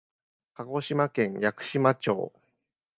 [0.55, 2.33] 鹿児島県屋久島町